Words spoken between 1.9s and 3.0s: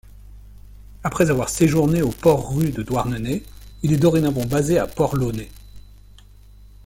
au Port-Rhu de